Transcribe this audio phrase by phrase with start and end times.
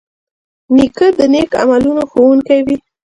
[0.75, 2.77] نیکه د نیک عملونو ښوونکی وي.